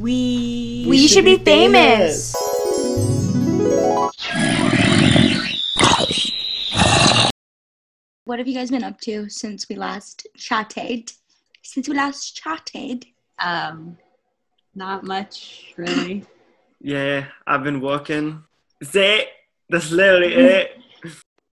[0.00, 2.34] We We should be famous.
[8.24, 11.12] What have you guys been up to since we last chatted?
[11.62, 13.04] Since we last chatted.
[13.38, 13.98] Um,
[14.74, 16.24] not much really.
[16.82, 18.42] Yeah, I've been working.
[18.82, 19.28] Say,
[19.68, 20.78] that's literally it.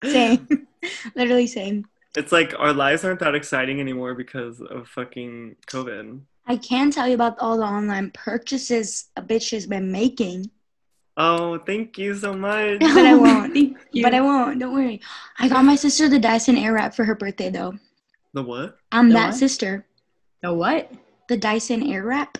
[0.02, 0.66] Same.
[1.14, 1.84] Literally same.
[2.16, 6.22] It's like our lives aren't that exciting anymore because of fucking COVID.
[6.46, 10.50] I can tell you about all the online purchases a bitch has been making.
[11.17, 12.81] Oh, thank you so much.
[12.81, 13.53] But I won't.
[13.54, 14.03] Thank you.
[14.03, 14.58] But I won't.
[14.58, 15.00] Don't worry.
[15.39, 17.75] I got my sister the Dyson Airwrap for her birthday though.
[18.32, 18.79] The what?
[18.93, 19.34] I'm The that what?
[19.34, 19.86] sister.
[20.43, 20.90] the what?
[21.29, 22.36] The Dyson Airwrap.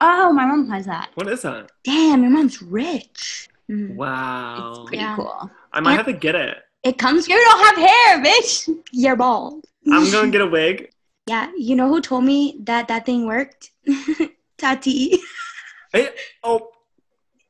[0.00, 1.10] Oh, my mom has that.
[1.14, 1.70] What is that?
[1.84, 3.48] Damn, your mom's rich.
[3.70, 3.94] Mm.
[3.96, 4.70] Wow.
[4.72, 5.16] It's pretty Yeah.
[5.16, 5.50] cool.
[5.72, 5.96] I might Yeah.
[5.98, 6.58] have to get it.
[6.84, 7.28] It comes.
[7.28, 8.68] You don't have hair, bitch.
[8.92, 9.64] You're bald.
[9.90, 10.90] I'm gonna get a wig.
[11.28, 13.70] Yeah, you know who told me that that thing worked?
[14.58, 15.18] Tati.
[15.92, 16.08] Hey,
[16.42, 16.70] oh,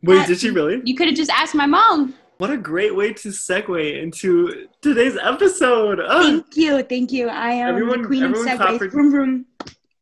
[0.02, 0.80] wait, did she really?
[0.84, 2.14] You could have just asked my mom.
[2.38, 6.00] What a great way to segue into today's episode.
[6.00, 6.22] Ugh.
[6.22, 7.28] Thank you, thank you.
[7.28, 8.78] I am Everyone- the queen of segues.
[8.78, 9.46] for- Vroom, vroom.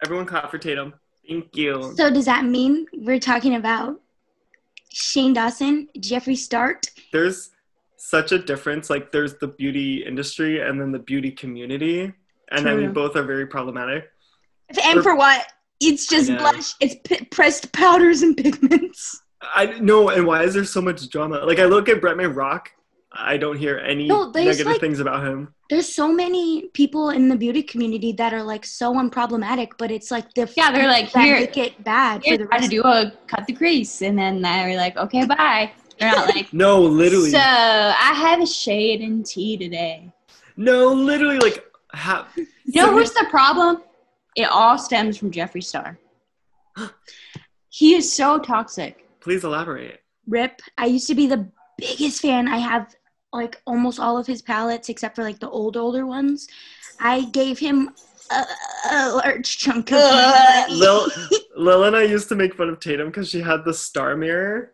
[0.05, 0.95] Everyone clap for Tatum.
[1.29, 1.93] Thank you.
[1.97, 4.01] So does that mean we're talking about
[4.91, 6.81] Shane Dawson, Jeffree Star?
[7.13, 7.51] There's
[7.97, 8.89] such a difference.
[8.91, 12.13] Like, there's the beauty industry and then the beauty community.
[12.51, 12.83] And I True.
[12.83, 14.11] mean, both are very problematic.
[14.85, 15.47] And Or- for what?
[15.81, 16.73] It's just blush.
[16.81, 19.21] It's p- pressed powders and pigments.
[19.55, 21.45] I know, and why is there so much drama?
[21.45, 22.71] Like, I look at Bretman Rock,
[23.13, 25.53] I don't hear any No, negative like- things about him.
[25.69, 30.11] There's so many people in the beauty community that are like so unproblematic, but it's
[30.11, 32.69] like the Yeah, they're like, that here- make it bad for Here's the how to
[32.69, 35.73] do a cut the crease, and then they're like, okay, bye.
[35.99, 36.53] They're not like.
[36.53, 37.31] No, literally.
[37.31, 40.13] So I have a shade in tea today.
[40.57, 41.65] no, literally, like,
[41.97, 42.47] ha- You
[42.83, 43.83] know who's the problem?
[44.37, 45.99] It all stems from Jeffree Star.
[47.71, 49.07] he is so toxic.
[49.21, 50.01] please elaborate.
[50.29, 50.61] Rip.
[50.77, 52.49] I used to be the biggest fan.
[52.49, 52.95] I have
[53.33, 56.49] like almost all of his palettes except for like the old older ones.
[57.01, 57.91] I gave him
[58.31, 58.45] a,
[58.91, 59.99] a large chunk of.
[60.71, 61.09] Lil,
[61.57, 64.73] Lil and I used to make fun of Tatum because she had the star mirror.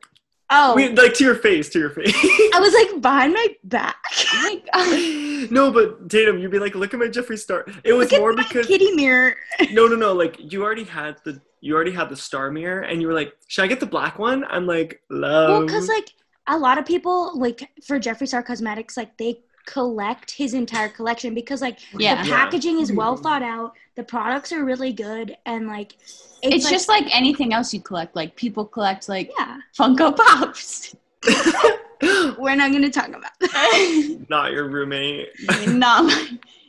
[0.53, 2.15] Oh, like to your face, to your face.
[2.15, 3.97] I was like behind my back.
[4.43, 4.67] Like,
[5.51, 7.67] no, but Tatum, you'd be like, look at my Jeffree Star.
[7.85, 9.37] It was more because kitty mirror.
[9.71, 10.13] no, no, no.
[10.13, 13.35] Like you already had the you already had the star mirror, and you were like,
[13.47, 14.45] should I get the black one?
[14.49, 15.49] I'm like, love.
[15.49, 16.11] Well, because like
[16.47, 21.35] a lot of people like for Jeffree Star Cosmetics, like they collect his entire collection
[21.35, 22.23] because like Yeah.
[22.23, 22.37] the Yeah.
[22.37, 25.95] packaging is well thought out, the products are really good, and like
[26.43, 28.17] it's like- just like anything else you collect.
[28.17, 29.59] Like people collect like yeah.
[29.79, 30.95] Funko Pops.
[32.39, 34.25] We're not gonna talk about that.
[34.29, 35.29] not your roommate.
[35.69, 36.05] not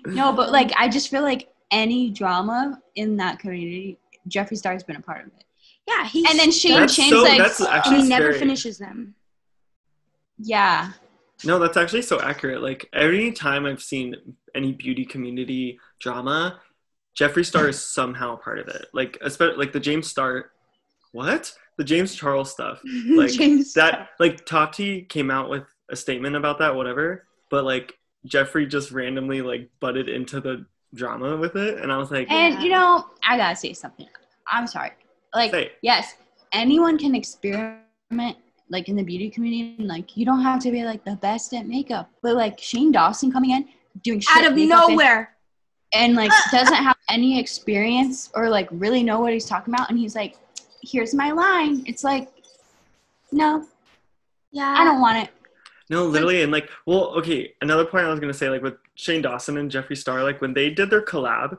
[0.05, 3.97] no, no, but like I just feel like any drama in that community,
[4.29, 5.43] Jeffree Star's been a part of it.
[5.87, 7.23] Yeah, he And then Shane That's Shane's so-
[7.65, 9.15] like, and he never finishes them.
[10.37, 10.91] yeah,
[11.45, 12.61] No, that's actually so accurate.
[12.61, 14.15] Like every time I've seen
[14.55, 16.59] any beauty community drama,
[17.19, 18.85] Jeffree Star is somehow a part of it.
[18.93, 20.51] Like especially like the James Star,
[21.11, 22.79] what the James Charles stuff.
[23.07, 27.25] Like James that like Tati came out with a statement about that, whatever.
[27.49, 27.93] But like
[28.27, 30.65] Jeffree just randomly like butted into the
[30.95, 32.61] drama with it, and I was like, and Yeah.
[32.61, 34.07] you know I gotta say something.
[34.47, 34.91] I'm sorry.
[35.33, 36.15] Like yes,
[36.51, 38.37] anyone can experiment
[38.69, 39.83] like in the beauty community.
[39.83, 43.31] Like you don't have to be like the best at makeup, but like Shane Dawson
[43.31, 43.67] coming in
[44.03, 45.35] doing shit out of makeup and- nowhere.
[45.93, 49.99] and like doesn't have any experience or like really know what he's talking about and
[49.99, 50.35] he's like
[50.81, 52.27] here's my line it's like
[53.31, 53.63] no
[54.51, 55.29] Yeah, i don't want it
[55.89, 57.53] no, literally, and like, well, okay.
[57.61, 60.53] Another point I was gonna say, like with Shane Dawson and Jeffree Star, like when
[60.53, 61.57] they did their collab,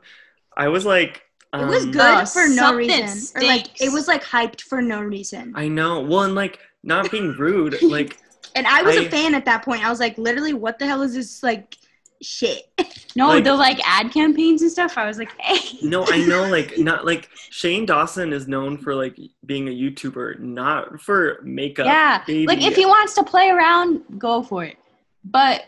[0.57, 1.21] I was like,
[1.53, 4.61] It was um, good Oh, for no something reason, or like it was like hyped
[4.61, 5.53] for no reason.
[5.55, 6.01] I know.
[6.01, 8.17] Well, and like not being rude, like
[8.55, 9.85] and I was a I- fan at that point.
[9.85, 11.75] I was like, literally, what the hell is this like
[12.21, 12.63] shit?
[13.17, 16.47] no Like- the like ad campaigns and stuff i was like hey no, I know,
[16.57, 21.85] like not like Shane Dawson is known for like being a YouTuber, not for makeup.
[21.85, 22.47] yeah baby.
[22.47, 24.77] like if he wants to play around go for it
[25.23, 25.65] but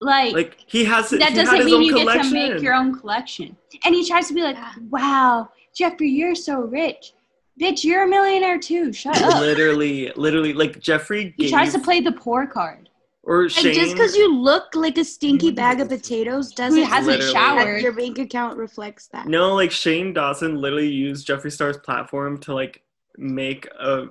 [0.00, 2.32] like, like he has that he doesn't mean you collection.
[2.32, 4.56] get to make your own collection and he tries to be like
[4.90, 5.48] wow
[5.78, 7.12] jeffree you're so rich
[7.60, 11.78] bitch you're a millionaire too shut up literally, literally, like Jeffree he gave, tries to
[11.78, 12.88] play the poor card
[13.26, 13.74] or Like Shane.
[13.74, 15.56] just because you look like a stinky mm-hmm.
[15.56, 17.32] bag of potatoes doesn't Who hasn't Literally.
[17.32, 19.26] showered your bank account reflects that.
[19.26, 22.82] No, like Shane Dawson literally used Jeffree Star's platform to like
[23.16, 24.08] make a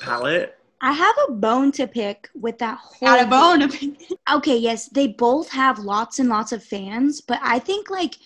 [0.00, 0.58] palette.
[0.80, 3.08] I have a bone to pick with that whole.
[3.08, 4.18] Got a bone to pick.
[4.30, 8.16] Okay, yes, they both have lots and lots of fans, but I think like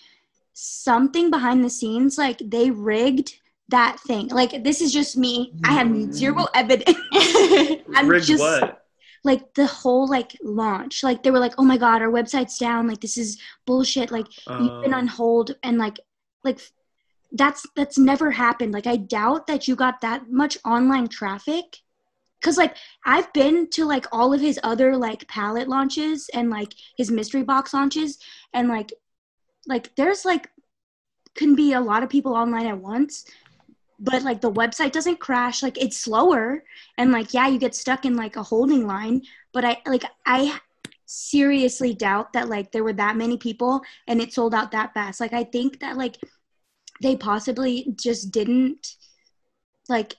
[0.53, 3.39] something behind the scenes, like they rigged
[3.71, 4.27] that thing.
[4.27, 5.53] Like this is just me.
[5.63, 6.13] I have mm.
[6.13, 6.97] zero evidence.
[7.95, 8.83] I'm Rigged just what?
[9.23, 11.03] like the whole like launch.
[11.03, 12.87] Like they were like, "Oh my god, our website's down.
[12.87, 14.11] Like this is bullshit.
[14.11, 14.97] Like you've been Oh.
[14.97, 15.99] on hold and like
[16.43, 16.59] like
[17.31, 18.73] that's that's never happened.
[18.73, 21.77] Like I doubt that you got that much online traffic.
[22.41, 22.75] Cause like
[23.05, 27.43] I've been to like all of his other like palette launches and like his mystery
[27.43, 28.17] box launches
[28.53, 28.91] and like
[29.67, 30.49] like there's like
[31.35, 33.25] can be a lot of people online at once
[34.01, 36.63] but like the website doesn't crash like it's slower
[36.97, 39.21] and like yeah you get stuck in like a holding line
[39.53, 40.59] but i like i
[41.05, 45.19] seriously doubt that like there were that many people and it sold out that fast.
[45.19, 46.17] Like i think that like
[47.01, 48.95] they possibly just didn't
[49.89, 50.15] like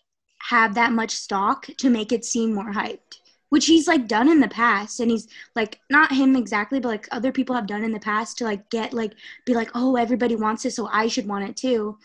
[0.50, 3.18] have that much stock to make it seem more hyped
[3.48, 7.08] which he's like done in the past and he's like not him exactly but like
[7.10, 9.12] other people have done in the past to like get like
[9.46, 11.96] be like oh everybody wants this so i should want it too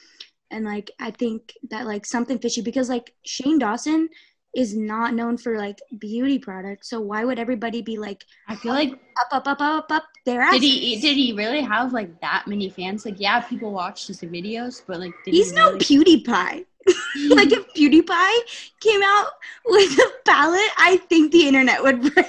[0.51, 4.07] and like i think that like something fishy because like shane dawson
[4.55, 8.73] is not known for like beauty products so why would everybody be like I feel
[8.73, 12.45] like up up up up up their did he did he really have like that
[12.47, 13.05] many fans?
[13.05, 16.65] Like yeah, people watched his videos, but like did he's he no really- pewdiepie
[17.29, 18.37] like if pewdiepie
[18.79, 19.27] came out
[19.65, 22.25] with a palette i think the internet would break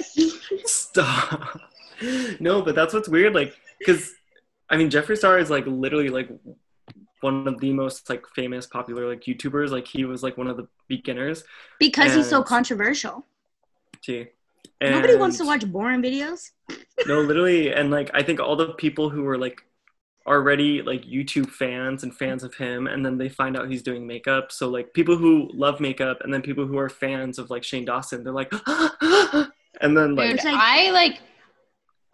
[0.67, 1.61] Stop.
[2.41, 3.35] no, but that's what's weird.
[3.35, 4.12] Like, because
[4.69, 6.29] I mean, Jeffree Star is like literally like
[7.20, 9.70] one of the most like famous, popular like YouTubers.
[9.70, 11.44] Like, he was like one of the beginners.
[11.79, 13.26] because he's so And- controversial
[14.03, 14.26] Gee.
[14.81, 16.50] nobody wants to watch boring videos
[17.06, 19.62] No, literally, and like I think all the people who were like
[20.26, 24.06] already like YouTube fans and fans of him, and then they find out he's doing
[24.06, 24.53] makeup.
[24.53, 27.87] So like people who love makeup, and then people who are fans of like Shane
[27.87, 28.53] Dawson, they're like,
[29.81, 31.21] and then like Dude, like- I like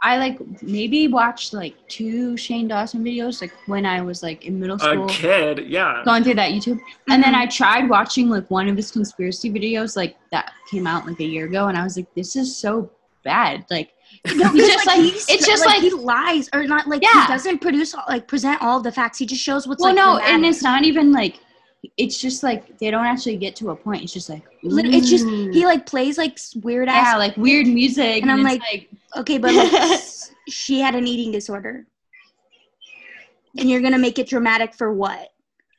[0.04, 4.60] I like maybe watched like two Shane Dawson videos like when I was like in
[4.60, 4.90] middle school.
[5.06, 5.08] a school.
[5.08, 6.02] kid, yeah.
[6.04, 6.78] Going through that YouTube,
[7.08, 7.38] and then Mhm.
[7.42, 11.24] I tried watching like one of his conspiracy videos, like that came out like a
[11.24, 12.90] year ago, and I was like, "This is so
[13.24, 13.90] bad." Like,
[14.36, 16.86] No, He's it's just like, like- he's, it's just like, like- he lies or not
[16.86, 17.22] like Yeah.
[17.26, 19.18] he doesn't produce like present all the facts.
[19.18, 20.34] He just shows what's well, like no, dramatic.
[20.34, 21.40] and it's not even like
[21.98, 24.02] it's just like they don't actually get to a point.
[24.02, 27.66] It's just like Lit- it's just he like plays like weird ass yeah, like weird
[27.66, 30.00] music, And I'm it's like, okay, but like
[30.48, 31.86] she had an eating disorder,
[33.58, 35.30] and you're gonna make it dramatic for what?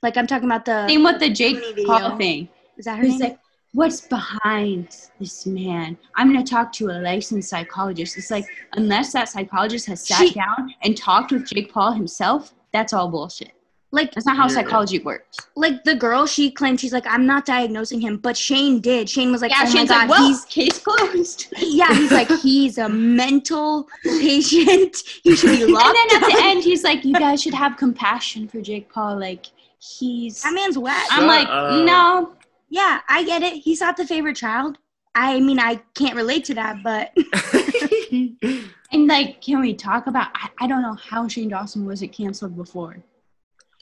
[0.01, 2.49] Like I'm talking about the same with the Jake Paul thing.
[2.77, 3.31] is that her He's name?
[3.31, 3.39] like,
[3.73, 4.87] what's behind
[5.19, 5.97] this man?
[6.15, 8.15] I'm going to talk to a licensed psychologist.
[8.17, 12.53] It's like, unless that psychologist has sat She- down and talked with Jake Paul himself,
[12.71, 13.51] that's all bullshit.
[13.95, 14.56] Like That's not how Yeah.
[14.56, 15.38] psychology works.
[15.56, 19.09] like the girl she claimed she's like I'm not diagnosing him, but Shane did.
[19.09, 21.47] Shane was like, yeah, oh Shane's my like, well, he's case closed.
[21.57, 24.97] yeah, he's like he's a mental patient.
[25.24, 25.86] He should be locked.
[25.97, 29.19] and then at the end, he's like, you guys should have compassion for Jake Paul.
[29.19, 29.45] Like,
[29.80, 30.42] he's.
[30.44, 31.07] That man's whack.
[31.12, 31.86] I'm like, up.
[31.86, 32.33] no.
[32.69, 33.53] Yeah, I get it.
[33.53, 34.77] He's not the favorite child.
[35.13, 37.13] I mean, I can't relate to that, but
[38.92, 40.27] And like, can we talk about?
[40.36, 42.97] I, I don't know how Shane Dawson wasn't canceled before.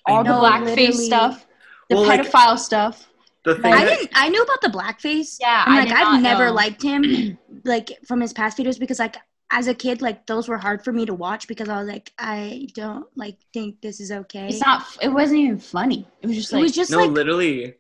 [0.08, 0.92] I All the blackface literally.
[1.06, 1.48] stuff,
[1.90, 3.08] the Well, like- pedophile stuff.
[3.46, 4.12] the thing I that- didn't.
[4.14, 5.38] I knew about the blackface.
[5.40, 6.54] Yeah, and I like did I've not never know.
[6.54, 9.16] liked him, like from his past videos because like
[9.52, 12.12] as a kid, like those were hard for me to watch because I was like,
[12.18, 14.48] I don't like think this is okay.
[14.48, 14.84] It's not.
[15.02, 16.08] It wasn't even funny.
[16.22, 17.76] It was just it like was just no, like literally.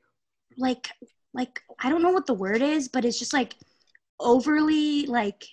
[0.58, 0.90] like
[1.34, 3.56] like I don't know what the word is, but it's just like
[4.20, 5.44] overly like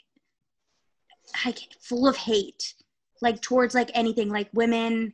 [1.44, 2.74] like full of hate,
[3.22, 5.12] like towards like anything, like women,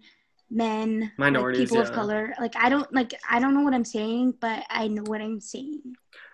[0.50, 2.34] men, like, Minorities, people of color.
[2.40, 5.40] Like I don't like I don't know what I'm saying, but I know what I'm
[5.40, 5.82] saying.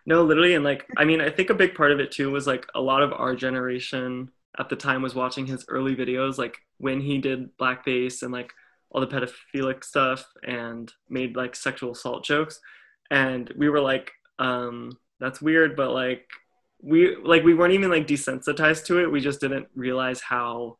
[0.04, 2.46] No, literally, and like, I mean, I think a big part of it too was
[2.46, 6.56] like a lot of our generation at the time was watching his early videos, like
[6.78, 8.52] when he did blackface and like
[8.90, 12.60] all the pedophilic stuff and made like sexual assault jokes,
[13.10, 14.90] and we were like, um,
[15.20, 16.26] that's weird, but like
[16.82, 19.10] we like we weren't even like desensitized to it.
[19.10, 20.78] We just didn't realize how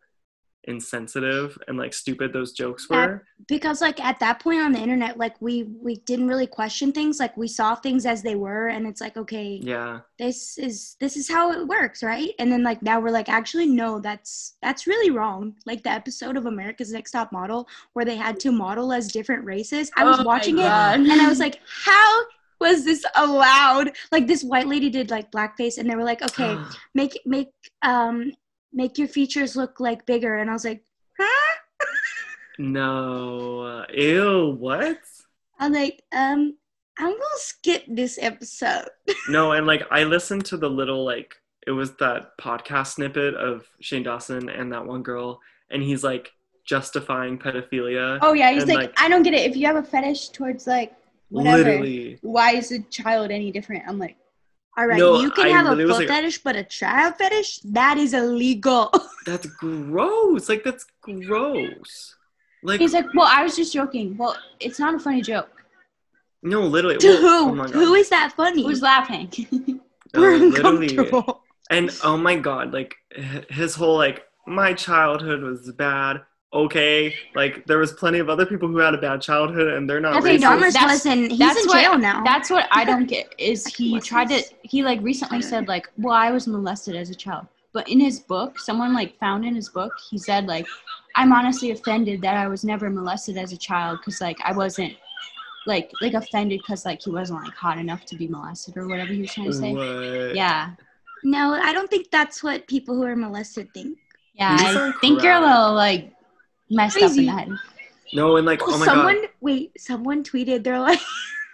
[0.64, 3.06] insensitive and like stupid those jokes Yeah.
[3.06, 3.24] were.
[3.48, 7.18] because like at that point on the internet like we we didn't really question things
[7.18, 10.00] like we saw things as they were and it's like okay Yeah.
[10.18, 13.66] this is this is how it works right and then like now we're like actually
[13.66, 18.16] no that's that's really wrong like the episode of america's next top model where they
[18.16, 21.60] had to model as different races i was Oh watching it and i was like
[21.84, 22.20] how
[22.60, 26.56] was this allowed like this white lady did like blackface and they were like okay
[26.94, 27.48] make make
[27.82, 28.30] um
[28.72, 30.82] make your features look like bigger and i was like
[31.18, 31.56] huh
[32.58, 33.84] no.
[33.92, 34.56] Ew.
[34.58, 34.98] What?
[35.58, 36.56] i'm like um
[36.98, 38.88] i'm gonna skip this episode
[39.28, 41.36] No, and like I listened to the little like
[41.66, 46.32] it was that podcast snippet of Shane Dawson and that one girl, and he's like
[46.64, 48.18] justifying pedophilia.
[48.20, 49.48] Oh yeah, he's And, like, like- I don't get it.
[49.48, 50.92] If you have a fetish towards like
[51.28, 51.58] whatever.
[51.58, 52.18] Literally.
[52.22, 53.84] Why is a child any different?
[53.86, 54.16] I'm like,
[54.76, 57.14] All right, No, you can I have a literally foot like- fetish, but a child
[57.18, 58.90] fetish that is illegal.
[59.26, 60.48] That's gross.
[60.48, 62.16] Like that's gross.
[62.62, 64.16] Like he's like, well, I was just joking.
[64.16, 65.50] Well, it's not a funny joke.
[66.42, 66.96] no, literally.
[66.98, 67.60] to well, who?
[67.60, 68.62] Oh who is that funny?
[68.64, 69.30] Who's laughing?
[69.50, 69.58] No,
[70.14, 70.88] uh, We're literally.
[70.96, 71.42] uncomfortable.
[71.70, 72.94] And oh my god, like
[73.50, 76.22] his whole like my childhood was bad.
[76.54, 80.00] Okay, like there was plenty of other people who had a bad childhood, and they're
[80.00, 80.42] not Jeffrey racist.
[80.42, 81.30] Dahmer's That's- wasn't.
[81.30, 82.22] He's that's in what- jail now.
[82.24, 83.34] That's what I don't get.
[83.38, 84.42] Is he tried to?
[84.62, 87.46] He like recently said like, well, I was molested as a child.
[87.72, 90.66] But in his book, someone like found in his book, he said like,
[91.16, 94.92] I'm honestly offended that I was never molested as a child because like I wasn't
[95.66, 99.14] like like offended because like he wasn't like hot enough to be molested or whatever
[99.14, 99.72] he was trying to say.
[99.72, 100.34] What?
[100.34, 100.72] Yeah,
[101.24, 103.96] no, I don't think that's what people who are molested think.
[104.34, 104.60] yeah.
[104.60, 106.12] You I sound think you're a little like
[106.72, 107.26] messed up in Crazy.
[107.26, 107.50] the head.
[108.12, 111.00] No, and like oh my someone god, wait, someone tweeted they're like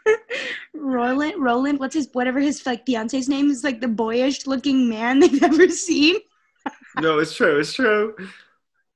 [0.74, 5.18] Ryland Ryland, what's his whatever his like fiance's name is like the boyish looking man
[5.20, 6.16] they've ever seen.
[7.00, 8.16] no, it's true, it's true.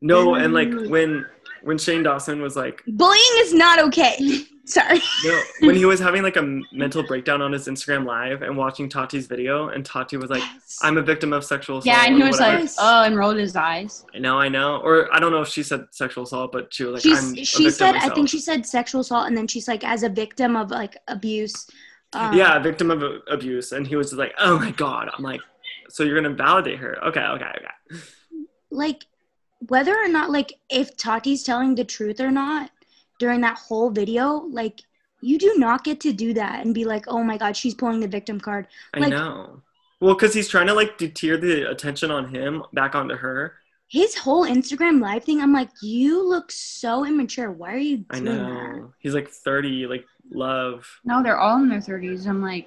[0.00, 1.26] No, and like when
[1.62, 4.44] when Shane Dawson was like Bullying is not okay.
[4.64, 5.00] Sorry.
[5.24, 8.88] no, when he was having like a mental breakdown on his Instagram live and watching
[8.88, 10.42] Tati's video, and Tati was like,
[10.82, 12.62] "I'm a victim of sexual assault." Yeah, and he was whatever.
[12.62, 14.04] like, oh, and rolled his eyes.
[14.14, 14.76] I know, I know.
[14.76, 17.34] Or I don't know if she said sexual assault, but she was like, She's, I'm
[17.44, 20.54] she said I think she said sexual assault and then she's like as a victim
[20.54, 21.68] of like abuse.
[22.12, 23.72] um, yeah, victim of abuse.
[23.72, 25.10] And he was just like, oh my God.
[25.12, 25.40] I'm like,
[25.88, 27.04] so you're going to validate her.
[27.06, 28.00] Okay, okay, okay.
[28.70, 29.06] like
[29.68, 32.70] whether or not like if Tati's telling the truth or not
[33.22, 34.24] during that whole video,
[34.60, 34.80] like
[35.20, 38.00] you do not get to do that and be like, oh my god, she's pulling
[38.00, 38.66] the victim card.
[38.94, 39.62] I know.
[40.00, 43.54] Well, because he's trying to like deter the attention on him back onto her.
[43.86, 47.52] His whole Instagram live thing, I'm like, you look so immature.
[47.52, 48.48] Why are you I doing that?
[48.48, 48.92] know.
[48.98, 50.88] He's like 30, like, love.
[51.04, 52.26] No, they're all in their thirties.
[52.26, 52.66] I'm like,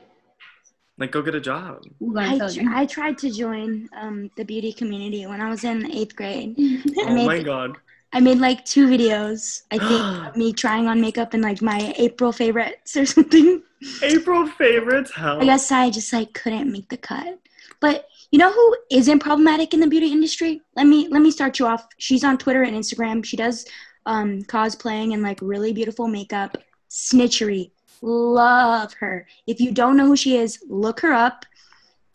[0.97, 1.81] Like, go get a job.
[2.15, 5.91] I, I tr- I tried to join um, the beauty community when I was in
[5.91, 6.55] eighth grade.
[6.99, 7.71] Oh made- my God.
[8.15, 11.93] I made like two videos, I think, of me trying on makeup and like my
[11.97, 13.61] April favorites or something.
[14.01, 15.41] April favorites, hell.
[15.41, 17.37] I guess I just like couldn't make the cut.
[17.81, 20.61] But you know who isn't problematic in the beauty industry?
[20.77, 21.85] Let me let me start you off.
[21.97, 23.23] She's on Twitter and Instagram.
[23.25, 23.65] She does
[24.05, 26.57] um, cosplaying and like really beautiful makeup.
[26.89, 29.27] Snitchery, love her.
[29.45, 31.45] If you don't know who she is, look her up.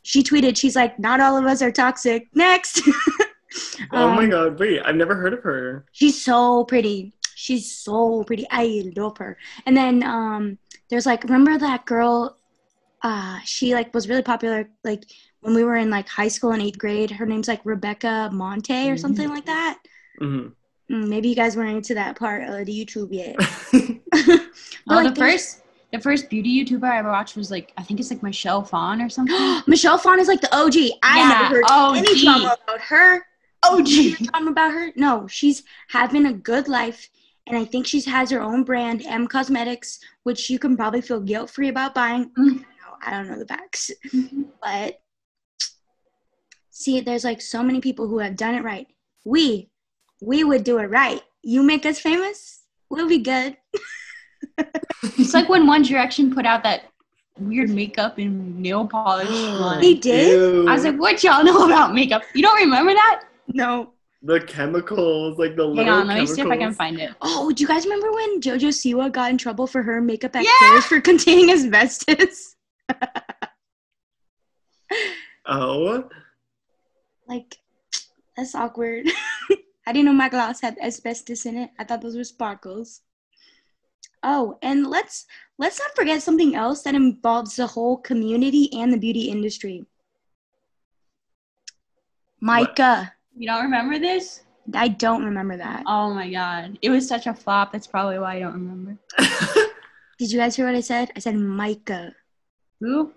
[0.02, 2.80] She tweeted, she's like, "Not all of us are toxic." Next.
[3.92, 4.58] oh my Um, God.
[4.58, 5.86] Wait, I've never heard of her.
[5.92, 7.14] She's so pretty.
[7.34, 8.46] She's so pretty.
[8.50, 9.36] I love her.
[9.66, 12.36] And then um there's like remember that girl
[13.02, 15.04] uh she like was really popular like
[15.40, 17.10] when we were in like high school in 8th grade.
[17.12, 19.78] Her name's like Rebecca Monte or something like that.
[20.18, 20.52] hmm
[20.90, 23.36] Mm, maybe you guys weren't into that part of the YouTube yet.
[23.38, 24.00] Oh,
[24.86, 28.00] But, like, the first the first beauty YouTuber I ever watched was like I think
[28.00, 29.62] it's like Michelle Phan or something.
[29.66, 30.74] Michelle Phan is like the OG.
[31.02, 31.96] I Yeah, never heard OG.
[31.96, 33.22] any drama about her.
[33.64, 33.88] OG.
[33.88, 34.92] Any drama about her?
[34.96, 37.08] No, she's having a good life,
[37.46, 41.20] and I think she has her own brand, Em Cosmetics, which you can probably feel
[41.20, 42.30] guilt free about buying.
[42.38, 42.60] Mm.
[42.60, 43.90] No, I don't know the facts,
[44.62, 45.00] but
[46.70, 48.86] see, there's like so many people who have done it right.
[49.24, 49.68] We,
[50.22, 51.22] we would do it right.
[51.42, 53.56] You make us famous, we'll be good.
[55.02, 56.84] it's like when One Direction put out that
[57.38, 59.80] weird makeup and nail polish line.
[59.80, 60.32] They did?
[60.32, 60.68] Ew.
[60.68, 62.22] I was like, what y'all know about makeup?
[62.34, 63.24] You don't remember that?
[63.52, 63.94] No.
[64.22, 67.10] the chemicals, like the Hang little on, let me see if I can find it.
[67.22, 70.44] Oh, do you guys remember when JoJo Siwa got in trouble for her makeup at
[70.44, 70.50] Yeah!
[70.58, 72.56] Claire's for containing asbestos?
[75.46, 76.08] Oh,
[77.26, 77.56] Like,
[78.36, 79.08] that's awkward.
[79.86, 81.70] I didn't know my gloss had asbestos in it.
[81.78, 83.00] I thought those were sparkles.
[84.22, 85.26] Oh, and let's
[85.58, 89.86] let's not forget something else that involves the whole community and the beauty industry.
[92.40, 93.14] Micah.
[93.36, 94.42] You don't remember this?
[94.74, 95.82] I don't remember that.
[95.86, 96.78] Oh my god.
[96.82, 97.72] It was such a flop.
[97.72, 98.96] That's probably why I don't remember.
[100.18, 101.10] Did you guys hear what I said?
[101.16, 102.14] I said mica.
[102.80, 103.12] Who?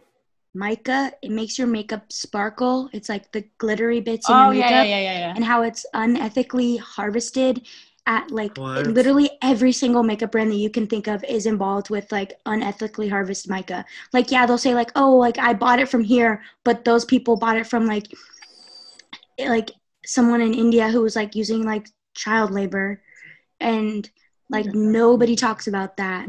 [0.56, 2.90] Mica, it makes your makeup sparkle.
[2.94, 4.70] It's like the glittery bits in your Oh makeup.
[4.72, 5.34] yeah, yeah, yeah, yeah, yeah.
[5.36, 7.66] and how it's unethically harvested
[8.06, 8.86] at like What?
[8.88, 13.10] literally every single makeup brand that you can think of is involved with like unethically
[13.10, 13.84] harvested mica.
[14.12, 17.36] Like yeah, they'll say like, "Oh, like I bought it from here," but those people
[17.38, 18.08] bought it from like
[19.40, 19.72] like
[20.06, 23.02] someone in India who was like using like child labor
[23.60, 24.10] and
[24.50, 26.28] like nobody talks about that.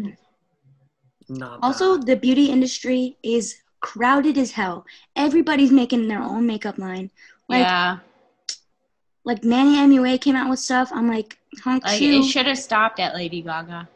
[1.28, 2.07] Not Also, that.
[2.07, 4.85] the beauty industry is crowded as hell.
[5.16, 7.11] Everybody's making their own makeup line.
[7.49, 7.99] Like yeah.
[9.25, 10.90] like Manny MUA came out with stuff.
[10.95, 12.25] I'm like, huh, Like cute.
[12.25, 13.88] it should have stopped at Lady Gaga.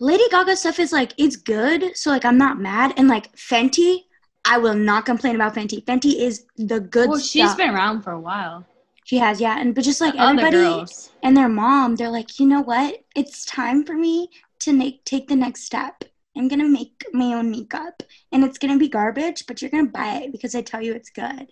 [0.00, 2.94] Lady Gaga stuff is like it's good, so like I'm not mad.
[2.96, 4.04] And like Fenty,
[4.44, 5.82] I will not complain about Fenty.
[5.84, 7.30] Fenty is the good well, stuff.
[7.30, 8.64] she's been around for a while.
[9.04, 9.58] She has, yeah.
[9.58, 11.10] And but just like The other everybody girls.
[11.22, 13.02] and their mom, they're like, you know what?
[13.14, 14.28] It's time for me
[14.60, 16.04] to make take the next step.
[16.36, 20.22] I'm gonna make my own makeup, and it's gonna be garbage, but you're gonna buy
[20.24, 21.48] it because I tell you it's good.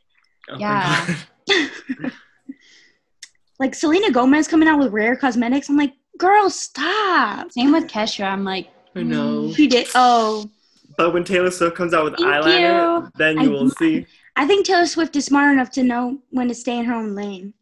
[0.50, 1.14] Oh Yeah.
[3.58, 5.68] Like Selena Gomez coming out with rare cosmetics.
[5.68, 7.52] I'm like, girl, stop.
[7.52, 8.24] Same with Kesha.
[8.24, 9.42] I'm like, I know.
[9.42, 9.54] Mm.
[9.56, 9.86] She did.
[9.94, 10.50] Oh,
[10.96, 13.10] But when Taylor Swift comes out with Thank eyeliner, you.
[13.16, 14.06] then I you will see.
[14.36, 17.14] I think Taylor Swift is smart enough to know when to stay in her own
[17.14, 17.52] lane.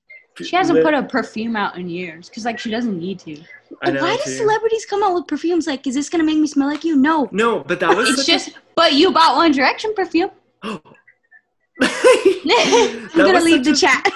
[0.41, 3.43] she hasn't Lit- put a perfume out in years because like she doesn't need to.
[3.83, 4.31] I know Why do too.
[4.31, 5.67] celebrities come out with perfumes?
[5.67, 6.97] Like, is this gonna make me smell like you?
[6.97, 7.29] No.
[7.33, 10.31] No, but that was It's such a- just, but you bought One Direction perfume.
[11.83, 14.07] I'm gonna leave the chat.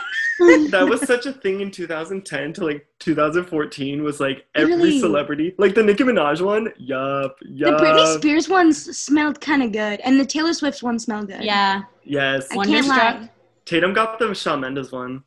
[0.70, 4.98] that was such a thing in 2010 to like 2014 was like every Really?
[5.00, 9.72] celebrity like the Nicki Minaj one yup yup The Britney Spears ones smelled kind of
[9.72, 11.42] good, and the Taylor Swift one smelled good.
[11.44, 13.30] Yeah, yes I can't lie.
[13.64, 15.22] Tatum got the Shawn Mendes one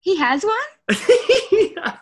[0.00, 0.68] He has one.
[1.52, 1.96] Yeah.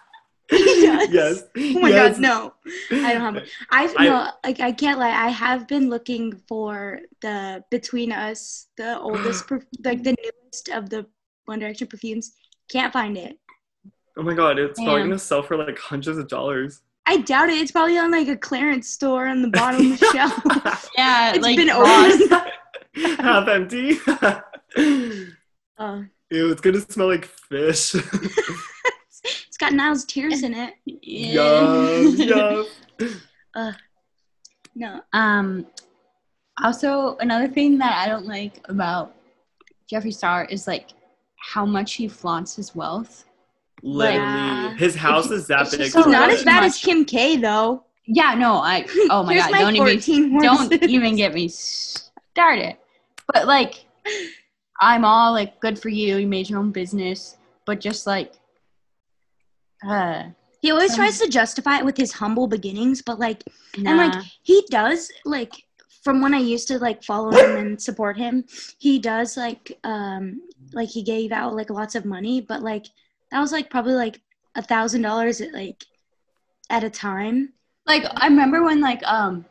[0.48, 1.08] He does?
[1.10, 2.12] yes Oh my yes.
[2.14, 2.54] god, no!
[2.92, 3.36] I don't have.
[3.36, 3.48] It.
[3.70, 5.10] I've I- no, like I can't lie.
[5.10, 9.50] I have been looking for the Between Us, the oldest,
[9.84, 11.04] like the newest of the
[11.46, 12.32] One Direction perfumes.
[12.70, 13.38] Can't find it.
[14.16, 17.58] oh my god it's probably gonna sell for like hundreds of dollars I doubt it.
[17.58, 20.88] It's probably on like a clearance store on the bottom of the shelf.
[20.98, 21.34] yeah.
[21.34, 22.20] It's like been Ross.
[22.20, 23.20] opened.
[23.20, 23.98] half empty
[25.78, 27.94] Uh, Ew, it's gonna smell like fish
[29.24, 30.74] it's got Niall's tears in it.
[30.84, 32.66] yup
[33.54, 33.74] yup
[34.74, 35.66] No, Um,
[36.62, 39.14] also another thing that I don't like about
[39.90, 40.88] Jeffree Star is like
[41.52, 43.24] how much he flaunts his wealth.
[43.82, 44.74] literally Yeah.
[44.76, 46.76] his house is that big so not as bad as.
[46.78, 47.84] Kim K though.
[48.06, 48.86] Yeah, no, I.
[49.10, 52.76] Oh my god, my don't even 14 don't even get me started.
[53.32, 53.84] But like,
[54.80, 56.16] I'm all like, good for you.
[56.16, 58.32] You made your own business, but just like,
[59.86, 60.24] uh,
[60.60, 63.42] He always tries to justify it with his humble beginnings, but like
[63.78, 63.90] nah.
[63.90, 65.52] And like he does like
[66.06, 68.44] from when I used to like follow him and support him,
[68.78, 70.40] he does like um
[70.72, 72.86] like he gave out like lots of money, but like
[73.32, 74.20] that was like probably like
[74.54, 75.82] a thousand dollars at like
[76.70, 77.52] at a time.
[77.86, 79.44] like I remember when like um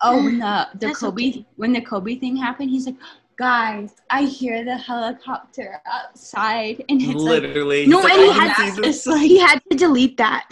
[0.00, 1.46] oh when the the That's Kobe okay.
[1.56, 2.96] when the Kobe thing happened, he's like,
[3.36, 7.42] guys, I hear the helicopter outside, and it's like.
[7.42, 10.48] literally No, He's and he had- see this It's like He had to delete that.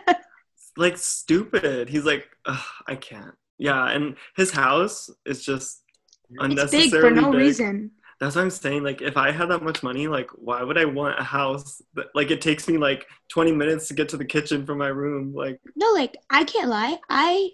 [0.78, 1.90] like stupid.
[1.90, 3.34] He's like, Ugh, I can't.
[3.60, 5.82] Yeah, and his house is just
[6.30, 7.40] it's unnecessarily big for no big.
[7.40, 7.92] reason.
[8.20, 8.82] That's what I'm saying.
[8.84, 12.08] Like, if I had that much money, like, why would I want a house that
[12.14, 15.34] like it takes me like 20 minutes to get to the kitchen from my room?
[15.34, 16.98] Like, No, like I can't lie.
[17.10, 17.50] I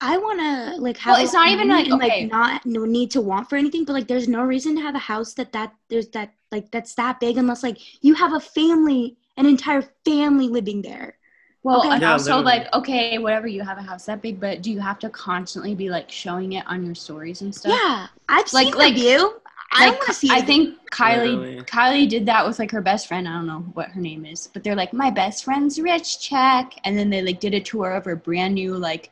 [0.00, 1.14] I want to like have.
[1.14, 2.26] Well, it's not even, money like, and, okay.
[2.26, 4.98] not no need to want for anything, but like there's no reason to have a
[4.98, 9.16] house that that there's that like that's that big unless like you have a family,
[9.36, 11.18] an entire family living there.
[11.64, 11.88] Well, Okay.
[11.92, 12.44] and Yeah, also literally.
[12.44, 15.74] like okay, whatever you have a house that big, but do you have to constantly
[15.74, 17.72] be like showing it on your stories and stuff?
[17.72, 19.40] Yeah, I've Like- seen like- the view.
[19.76, 20.28] I don't Like, want to see.
[20.30, 21.60] I think Kylie Literally.
[21.62, 23.26] Kylie did that with like her best friend.
[23.26, 26.74] I don't know what her name is, but they're like my best friend's rich check,
[26.84, 29.10] and then they like did a tour of her brand new like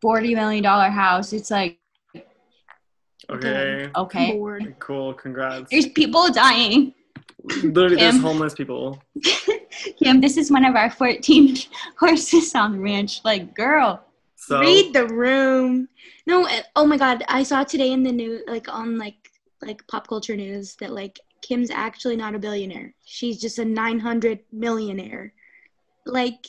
[0.00, 1.32] forty million dollar house.
[1.32, 1.78] It's like
[3.30, 5.70] okay, okay, cool, congrats.
[5.70, 6.92] there's people dying.
[7.62, 9.00] Literally, there's homeless people.
[10.02, 11.56] Kim, this is one of our fourteen
[11.98, 13.20] horses on the ranch.
[13.24, 14.02] Like, girl,
[14.36, 15.88] So Read the room.
[16.26, 19.30] No, uh, oh my god, I saw today in the news, like on like
[19.62, 22.94] like pop culture news, that like Kim's actually not a billionaire.
[23.04, 25.32] She's just a nine hundred millionaire.
[26.06, 26.46] Like,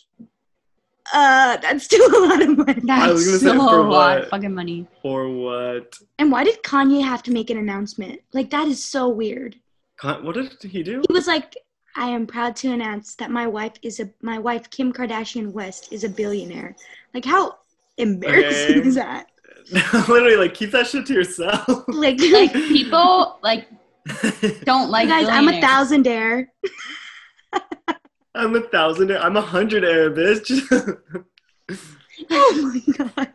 [1.13, 2.81] uh, that's still a lot of money.
[2.83, 4.29] that's was gonna say, so for a lot of what?
[4.29, 4.87] fucking money.
[5.01, 5.97] for what?
[6.19, 8.21] And why did Kanye have to make an announcement?
[8.33, 9.55] Like that is so weird.
[9.97, 11.01] Con- What did he do?
[11.07, 11.55] He was like,
[11.95, 15.91] "I am proud to announce that my wife is a my wife Kim Kardashian West
[15.91, 16.75] is a billionaire."
[17.13, 17.57] Like how
[17.97, 18.87] embarrassing Okay.
[18.87, 19.27] is that?
[20.07, 21.65] Literally, like keep that shit to yourself.
[21.87, 23.67] Like, Like people like
[24.65, 25.65] don't like guys, I'm a billionaires.
[25.91, 26.47] thousandaire.
[28.35, 29.11] I'm a thousand.
[29.11, 30.51] I'm a hundred air, bitch.
[32.29, 33.33] Oh my god.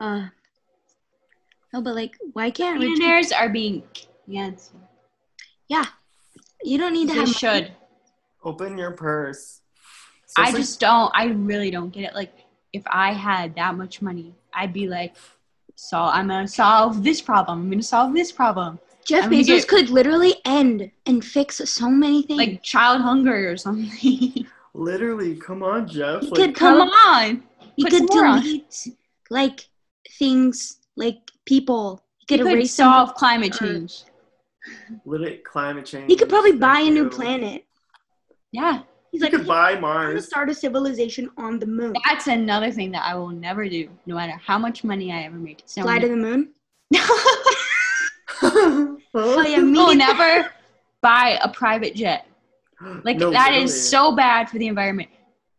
[0.00, 0.26] Uh,
[1.72, 3.82] no, but like, why can't rich Millionaires are being
[4.30, 4.82] canceled.
[6.64, 7.72] You don't need to They have should.
[8.42, 9.60] Open your purse.
[10.36, 11.10] I just don't.
[11.14, 12.14] I really don't get it.
[12.14, 12.32] Like,
[12.72, 15.14] if I had that much money, I'd be like,
[15.76, 17.60] "So I'm gonna solve this problem.
[17.62, 21.88] I'm gonna solve this problem, Jeff I'm Bezos get- could literally end and fix so
[21.88, 22.38] many things.
[22.38, 24.46] like child hunger or something."
[24.76, 26.22] Literally, come on, Jeff.
[26.22, 27.44] He Like, could Come Come- on.
[27.76, 28.40] He Put could some more on.
[28.42, 28.88] delete
[29.30, 29.68] like
[30.18, 32.02] things, like people.
[32.18, 32.86] He He could could erase them.
[32.90, 33.58] solve climate Earth.
[33.70, 34.02] change.
[35.04, 36.06] Literally, climate change.
[36.08, 37.64] He could probably buy Thank a new planet.
[38.52, 38.82] Yeah.
[39.10, 40.26] He's He like, could buy I'm gonna Mars.
[40.26, 41.94] start a civilization on the moon.
[42.08, 45.36] That's another thing that I will never do, no matter how much money I ever
[45.36, 45.62] make.
[45.66, 46.50] So Fly to the moon.
[48.42, 49.72] oh Oh yeah, me.
[49.78, 50.50] will never
[51.00, 52.26] buy a private jet.
[53.04, 54.10] Like No, that is literally.
[54.12, 55.08] so bad for the environment.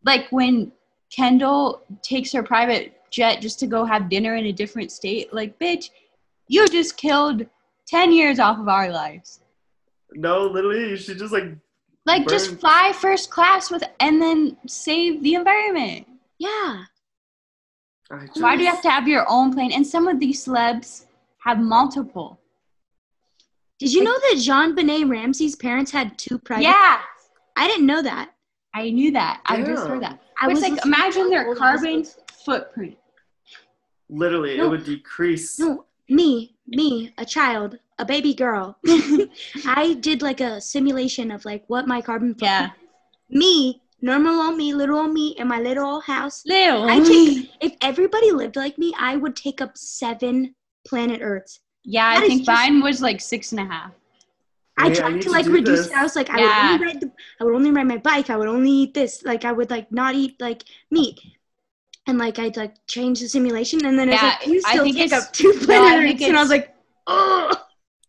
[0.03, 0.71] Like when
[1.09, 5.57] Kendall takes her private jet just to go have dinner in a different state, like
[5.57, 5.89] bitch,
[6.47, 7.45] you just killed
[7.87, 9.41] 10 years off of our lives.
[10.13, 11.45] No, literally, you should just like.
[12.05, 16.05] Like just fly first class with and then save the environment.
[16.37, 16.83] Yeah.
[18.11, 19.71] I Why do you have to have your own plane?
[19.71, 21.05] And some of these celebs
[21.39, 22.39] have multiple.
[23.79, 26.63] Did you know that JonBenét Ramsey's parents had two private?
[26.63, 26.99] Yeah,
[27.55, 28.31] I didn't know that.
[28.75, 29.41] I knew that.
[29.47, 30.19] I just heard that.
[30.39, 32.17] I It's was like imagine their carbon episodes.
[32.45, 32.97] footprint.
[34.09, 34.65] Literally, No.
[34.65, 35.57] it would decrease.
[35.59, 38.77] No, me, me, a child, a baby girl.
[39.65, 42.51] I did like a simulation of like what my carbon footprint.
[42.51, 42.69] Yeah.
[43.29, 46.43] Me, normal old me, little old me, in my little old house.
[46.45, 46.83] Little.
[46.89, 50.55] I take if everybody lived like me, I would take up seven
[50.87, 51.59] planet Earths.
[51.83, 53.91] Yeah, I think just- mine was like six and a half.
[54.77, 55.87] I Wait, tried need to to like do reduce this.
[55.87, 55.95] it.
[55.95, 58.29] I was like, I would only ride the, I would only ride my bike.
[58.29, 59.23] I would only eat this.
[59.23, 61.17] Like I would like not eat like meat.
[62.07, 64.83] And like I'd like change the simulation, and then it's Yeah, like you I still
[64.83, 66.75] think take it's- up two no, I planet think Earths, and I was like,
[67.07, 67.51] oh.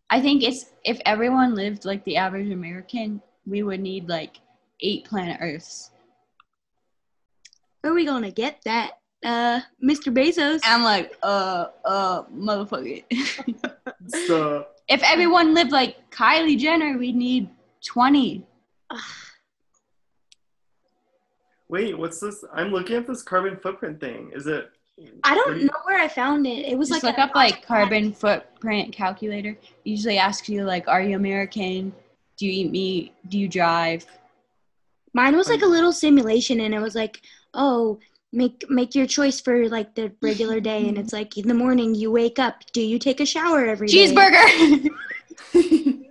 [0.09, 4.37] I think it's if everyone lived like the average American, we would need like
[4.79, 5.91] eight planet Earths.
[7.81, 8.99] Where are we gonna get that?
[9.25, 10.13] Uh, Mr.
[10.13, 10.61] Bezos.
[10.63, 13.03] I'm like, uh, uh, motherfucker.
[14.27, 17.49] So, if everyone lived like Kylie Jenner, we'd need
[17.85, 18.45] 20.
[21.69, 22.43] Wait, what's this?
[22.53, 24.31] I'm looking at this carbon footprint thing.
[24.33, 24.69] Is it?
[25.23, 26.65] I don't you- know where I found it.
[26.65, 29.51] It was Just like look a up like carbon footprint calculator.
[29.51, 31.93] It usually asks you like, are you American?
[32.37, 33.13] Do you eat meat?
[33.29, 34.05] Do you drive?
[35.13, 37.21] Mine was like a little simulation, and it was like,
[37.53, 37.99] oh,
[38.31, 41.95] make make your choice for like the regular day, and it's like in the morning
[41.95, 42.63] you wake up.
[42.73, 44.07] Do you take a shower every day?
[44.07, 44.89] Cheeseburger.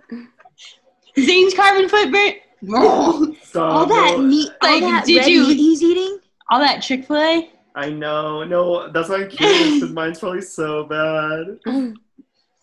[1.19, 2.37] Zane's carbon footprint.
[2.73, 6.19] All Stop, All that no, meat, all Like, that did red you- meat he's eating.
[6.49, 7.49] All that Chick Fil A.
[7.75, 8.43] I know.
[8.43, 11.59] No, that's why I'm curious because mine's probably so bad.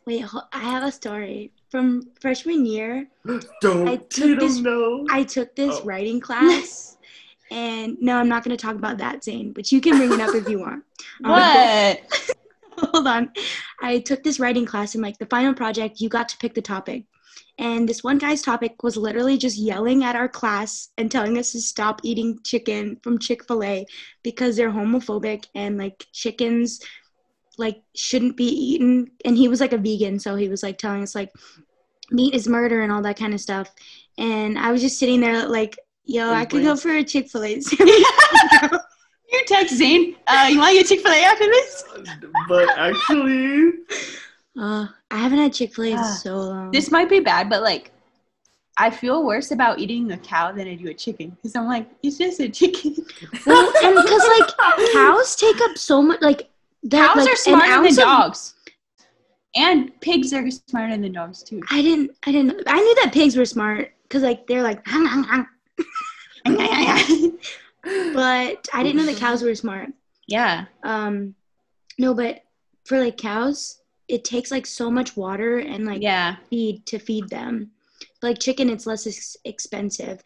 [0.07, 3.07] Wait, I have a story from freshman year.
[3.61, 3.89] Don't.
[3.89, 5.07] I I took this- don't know.
[5.11, 5.85] I took this Oh.
[5.85, 6.97] writing class,
[7.51, 9.53] and no, I'm not going to talk about that, Zane.
[9.53, 10.85] But you can bring it up if you want.
[11.25, 12.01] Um, What?
[12.93, 13.31] hold on.
[13.81, 16.63] I took this writing class, and like the final project, you got to pick the
[16.63, 17.05] topic.
[17.59, 21.53] And this one guy's topic was literally just yelling at our class and telling us
[21.53, 23.87] to stop eating chicken from Chick fil A
[24.23, 26.81] because they're homophobic and like chickens
[27.57, 29.11] like shouldn't be eaten.
[29.25, 31.31] And he was like a vegan, so he was like telling us like
[32.11, 33.71] meat is murder and all that kind of stuff.
[34.19, 37.45] And I was just sitting there like, yo, I could go for a Chick fil
[37.45, 38.03] A sandwich.
[39.35, 40.15] You text Zane.
[40.29, 41.85] Uh, you want to get Chick Fil A after this?
[42.49, 43.73] but actually,
[44.59, 46.03] uh, I haven't had Chick fil A in Ah.
[46.23, 46.71] so long.
[46.71, 47.91] This might be bad, but like,
[48.77, 51.89] I feel worse about eating a cow than I do a chicken because I'm like,
[52.03, 52.97] it's just a chicken.
[53.47, 54.51] Well, and because like
[54.93, 56.49] cows take up so much, like
[56.85, 58.55] that, Cows like, are smarter than of- dogs,
[59.55, 61.63] and pigs are smarter than dogs too.
[61.71, 65.07] I didn't, I didn't, I knew that pigs were smart because like they're like, hung,
[65.07, 65.47] hung, hung.
[68.15, 69.91] but I didn't know that cows were smart.
[70.27, 71.35] yeah, Um,
[71.99, 72.43] no, but
[72.85, 77.29] for like cows, it takes like so much water and like yeah, feed to feed
[77.29, 77.71] them.
[78.23, 80.23] Like chicken, it's less ex- expensive.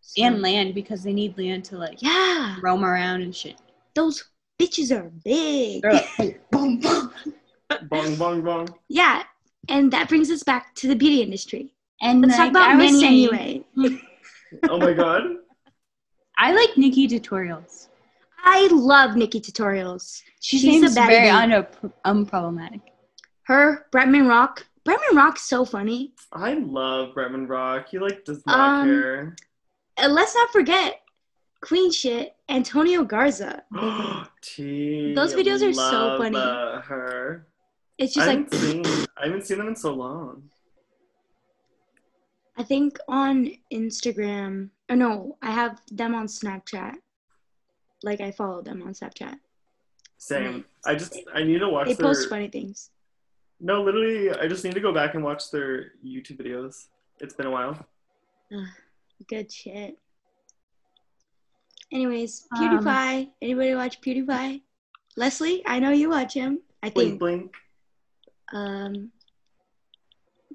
[0.00, 3.56] So- and land because they need land to like yeah, roam around and shit.
[3.94, 4.24] those
[4.58, 5.82] bitches are big.
[5.82, 7.12] They're like, boom, boom.
[7.88, 8.68] bong, bong, bong.
[8.88, 9.22] Yeah,
[9.68, 11.72] and that brings us back to the beauty industry.
[12.02, 13.64] And Let's like talk about I Manny saying, anyway.
[14.68, 15.22] Oh my god.
[16.38, 17.88] I like NikkieTutorials.
[18.42, 20.22] I love NikkieTutorials.
[20.40, 21.32] She She's seems a baddie very bee.
[21.32, 22.80] unpro- unproblematic.
[23.50, 24.64] Her, Bretman Rock.
[24.86, 26.12] Bretman Rock's so funny.
[26.32, 27.88] I love Bretman Rock.
[27.90, 29.36] He like does not Um, care.
[29.96, 31.00] And let's not forget
[31.60, 33.64] Queen shit, Antonio Garza.
[34.40, 35.14] T.
[35.14, 36.36] Those videos are so funny.
[36.36, 37.48] Uh, her.
[37.98, 39.06] It's I just haven't like seen.
[39.18, 40.44] I haven't seen them in so long.
[42.56, 44.70] I think on Instagram.
[44.88, 46.94] Or no, I have them on Snapchat.
[48.04, 49.34] Like I follow them on Snapchat.
[50.18, 50.64] Same.
[50.86, 51.18] I just.
[51.34, 52.06] I need to watch They their.
[52.06, 52.90] post funny things.
[53.60, 56.86] No, literally, I just need to go back and watch their YouTube videos.
[57.20, 57.78] It's been a while.
[58.54, 58.66] Ugh,
[59.28, 59.96] good shit.
[61.92, 63.30] Anyways, Um, PewDiePie.
[63.42, 64.62] Anybody watch PewDiePie?
[65.16, 66.60] Leslie, I know you watch him.
[66.82, 67.18] I Blink think.
[67.18, 67.56] blink.
[68.52, 69.10] Um,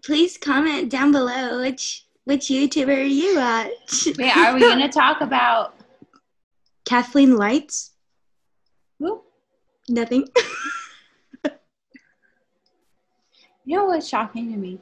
[0.04, 4.08] please comment down below which which YouTuber you watch.
[4.18, 5.76] Wait, are we gonna talk about
[6.86, 7.92] Kathleen Lights?
[8.98, 9.22] who?
[9.90, 10.28] Nothing.
[13.66, 14.80] You know what's shocking to me?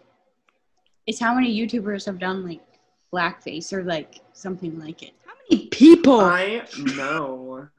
[1.07, 2.61] It's how many YouTubers have done like
[3.13, 5.13] blackface or like something like it.
[5.25, 6.19] How many people?
[6.19, 7.69] I know.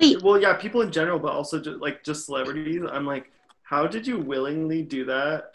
[0.00, 2.82] Wait, Well, yeah, people in general, but also just like just celebrities.
[2.90, 3.30] I'm like,
[3.62, 5.52] how did you willingly do that?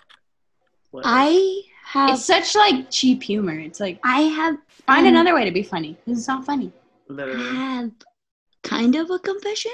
[0.92, 2.12] Like, I have.
[2.12, 3.60] It's such like cheap humor.
[3.60, 4.58] It's like I have.
[4.86, 5.98] find um, another way to be funny.
[6.06, 6.72] This is not funny.
[7.10, 7.56] I literally.
[7.56, 7.92] have
[8.64, 9.72] kind of a confession.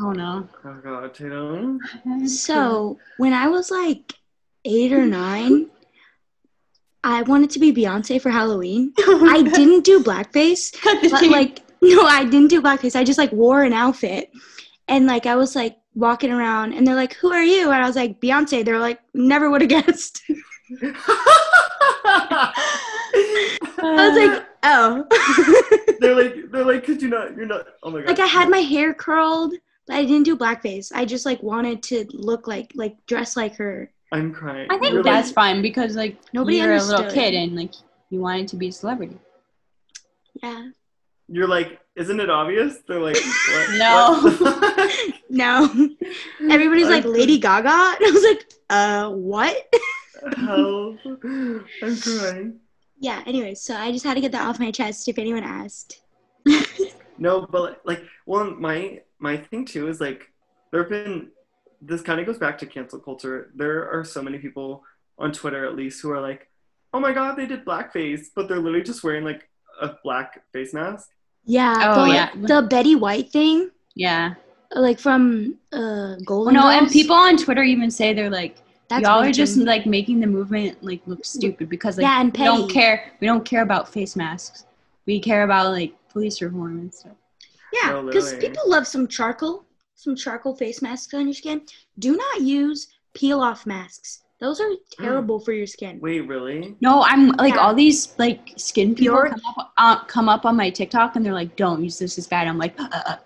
[0.00, 0.48] Oh no.
[0.64, 1.78] Oh god, Tatum.
[2.26, 4.14] So when I was like
[4.64, 5.70] eight or nine,
[7.04, 8.92] I wanted to be Beyonce for Halloween.
[8.98, 12.96] I didn't do blackface, but like no, I didn't do blackface.
[12.96, 14.32] I just like wore an outfit,
[14.88, 17.86] and like I was like walking around, and they're like, "Who are you?" And I
[17.86, 20.22] was like, "Beyonce." They're like, "Never would have guessed."
[22.04, 22.52] I
[23.78, 25.04] was like, "Oh."
[26.00, 27.36] they're like, they're like, could you not?
[27.36, 27.66] You're not.
[27.82, 28.08] Oh my god.
[28.08, 29.54] like I had my hair curled,
[29.86, 30.92] but I didn't do blackface.
[30.94, 33.90] I just like wanted to look like like dress like her.
[34.12, 34.66] I'm crying.
[34.70, 37.14] I think You're that's fine because like Nobody you're a little understood.
[37.14, 37.72] kid and like
[38.10, 39.18] you wanted to be a celebrity.
[40.42, 40.68] Yeah.
[41.28, 42.78] you're like, isn't it obvious?
[42.86, 43.16] They're like,
[43.48, 43.70] what?
[43.78, 44.20] No.
[44.38, 44.92] What?
[45.30, 45.68] No.
[46.48, 47.68] Everybody's like Lady Gaga.
[47.98, 49.56] And I was like, uh, what?
[50.36, 50.98] Help.
[51.04, 52.60] I'm crying.
[53.00, 56.00] yeah, Anyway, so I just had to get that off my chest if anyone asked.
[57.18, 60.30] No, but like, well, my my thing too is like,
[60.70, 61.28] there have been.
[61.80, 63.50] This kind of goes back to cancel culture.
[63.54, 64.82] There are so many people
[65.18, 66.48] on Twitter, at least, who are like,
[66.92, 69.48] "Oh my god, they did blackface," but they're literally just wearing like
[69.80, 71.10] a black face mask.
[71.44, 71.92] Yeah.
[71.94, 72.30] Oh, the, yeah.
[72.34, 74.34] The Betty White thing, Yeah.
[74.74, 78.56] like from uh Well, Golden no, and people on Twitter even say they're like,
[78.88, 82.32] that's y'all are just like making the movement like look stupid because like Yeah, and
[82.32, 83.12] we don't care.
[83.20, 84.64] We don't care about face masks.
[85.06, 87.16] We care about like police reform and stuff.
[87.82, 88.48] Yeah, No, because literally.
[88.48, 91.62] people love some charcoal, some charcoal face masks on your skin.
[91.98, 94.20] Do not use peel off masks.
[94.40, 96.00] Those are terrible for your skin.
[96.00, 96.76] Wait, really?
[96.80, 97.60] No, I'm like Yeah.
[97.60, 101.24] all these like skin people Pure- come up, uh, come up on my TikTok and
[101.24, 103.16] they're like, "Don't use this; it's bad." I'm like, uh, uh.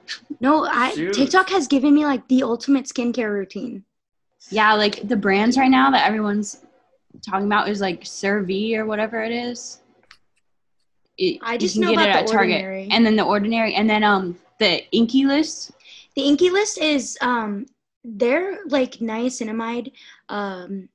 [0.41, 1.15] No, I Shoot.
[1.15, 3.85] TikTok has given me like the ultimate skincare routine.
[4.51, 6.65] "Yeah." Like the brands right now that everyone's
[7.27, 9.81] talking about is like CeraVe or whatever it is.
[11.19, 12.89] It, I you just can know get it about at the Target, ordinary.
[12.91, 15.73] and then the ordinary, and then um the Inkey list.
[16.17, 17.67] The Inkey List is um
[18.05, 19.93] their like niacinamide
[20.29, 20.89] um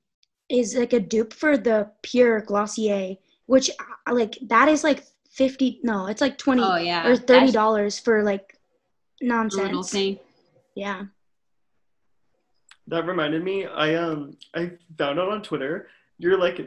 [0.48, 5.80] is like a dupe for the pure Glossier, which uh, like that is like fifty
[5.82, 8.56] no, it's like twenty Oh yeah, or thirty dollars for like
[9.20, 9.90] nonsense.
[9.90, 10.18] thing.
[10.74, 11.04] Yeah.
[12.88, 13.66] That reminded me.
[13.66, 15.88] I um I found out on Twitter.
[16.18, 16.60] You're like,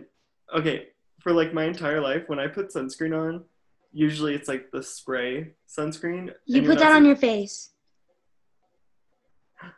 [0.56, 0.88] okay,
[1.28, 3.44] for like my entire life, when I put sunscreen on,
[3.92, 6.34] usually it's like the spray sunscreen.
[6.46, 7.72] You put that on your face.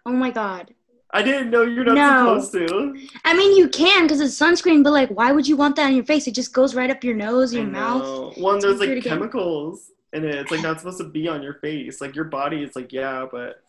[0.05, 0.75] Oh my god.
[1.12, 2.39] I didn't know you're not No.
[2.39, 3.07] supposed to.
[3.25, 5.95] I mean, you can because it's sunscreen, but like, why would you want that on
[5.95, 6.27] your face?
[6.27, 8.38] It just goes right up your nose, your mouth.
[8.38, 10.35] Well, and there's like chemicals in it.
[10.35, 11.99] It's like not supposed to be on your face.
[11.99, 13.63] Like your body is like, yeah, but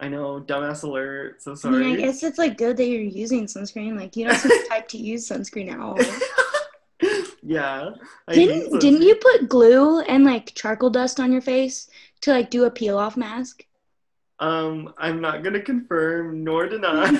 [0.00, 1.44] I know, dumbass alert.
[1.44, 1.76] So sorry.
[1.76, 3.96] I mean, I guess it's like good that you're using sunscreen.
[3.96, 5.96] Like, you don't type to use sunscreen at all.
[7.52, 7.90] yeah.
[8.28, 11.88] I Didn't didn't you put glue and like charcoal dust on your face
[12.22, 13.64] to like do a peel off mask?
[14.38, 17.06] Um, I'm not gonna confirm nor deny.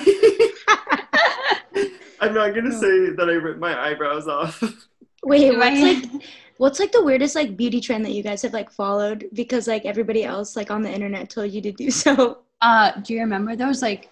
[2.19, 4.61] I'm not gonna say that I ripped my eyebrows off.
[5.23, 6.23] Wait, what's like
[6.57, 9.85] what's like the weirdest like beauty trend that you guys have like followed because like
[9.85, 12.39] everybody else like on the internet told you to do so?
[12.63, 14.09] Uh, do you remember those like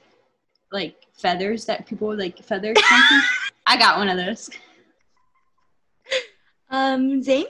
[0.73, 2.73] like feathers that people would like feather?
[3.65, 4.49] I got one of those.
[6.71, 7.45] Um, Zane?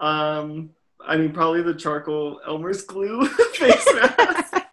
[0.00, 0.70] Um,
[1.06, 4.54] I mean, probably the charcoal Elmer's glue face mask.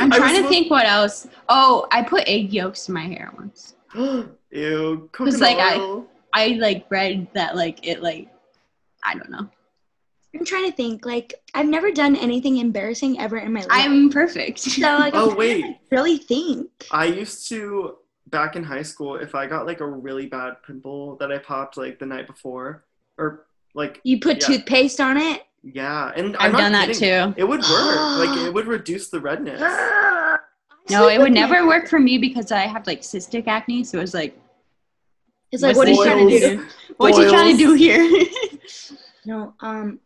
[0.00, 1.26] I'm trying to supposed- think what else.
[1.48, 3.74] Oh, I put egg yolks in my hair once.
[3.94, 6.06] Ew, coconut like, I- oil.
[6.34, 8.28] I like read that like it like
[9.04, 9.48] I don't know.
[10.34, 11.06] I'm trying to think.
[11.06, 13.68] Like, I've never done anything embarrassing ever in my life.
[13.70, 14.58] I'm perfect.
[14.58, 15.62] so like I'm Oh, trying to, wait.
[15.64, 16.68] like, really think.
[16.90, 21.16] I used to back in high school if I got like a really bad pimple
[21.16, 22.84] that I popped like the night before,
[23.18, 24.46] or like You put Yeah.
[24.46, 25.42] toothpaste on it.
[25.62, 27.34] yeah, and I'm I've not done that too.
[27.36, 28.18] It would work.
[28.18, 29.60] like it would reduce the redness.
[30.90, 33.84] No, it would never work for me because I have like cystic acne.
[33.84, 34.40] So it was like,
[35.52, 36.66] It's like, what's what are you trying to do?
[36.96, 38.26] What you trying to do here?
[39.26, 40.00] No, um,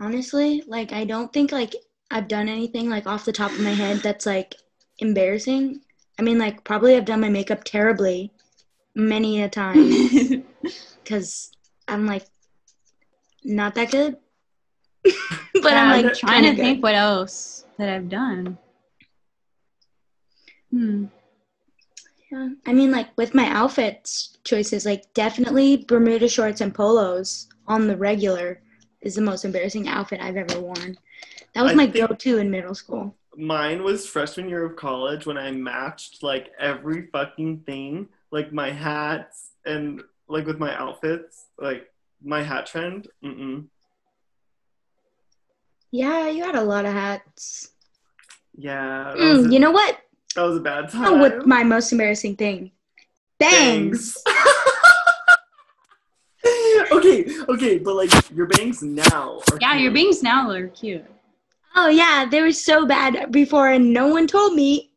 [0.00, 1.74] honestly, like I don't think like
[2.10, 4.54] I've done anything like off the top of my head that's like
[5.00, 5.82] embarrassing.
[6.18, 8.32] I mean, like probably I've done my makeup terribly
[8.94, 9.90] many a time
[11.04, 11.50] because
[11.88, 12.24] I'm like
[13.44, 14.16] not that good.
[15.04, 15.14] but
[15.72, 18.58] Yeah, I'm like trying to kinda think what else that I've done.
[20.70, 21.06] Hmm.
[22.30, 22.48] Yeah.
[22.66, 27.96] I mean, like with my outfits choices, like definitely Bermuda shorts and polos on the
[27.96, 28.62] regular
[29.02, 30.96] is the most embarrassing outfit I've ever worn.
[31.54, 33.14] That was I my go-to in middle school.
[33.36, 38.70] Mine was freshman year of college when I matched like every fucking thing, like my
[38.70, 41.91] hats and like with my outfits, like
[42.24, 43.08] my hat trend.
[43.24, 43.66] Mm-mm.
[45.90, 47.70] Yeah, you had a lot of hats.
[48.56, 49.98] Yeah, that, Mm, a, you know what?
[50.34, 51.20] that was a bad Oh, time.
[51.20, 52.70] what my most embarrassing thing?
[53.38, 54.16] Bangs.
[56.92, 59.40] okay, okay, but like your bangs now.
[59.50, 59.94] Are Yeah, your cute.
[59.94, 61.04] bangs now are cute.
[61.74, 64.91] Oh yeah, they were so bad before, and no one told me.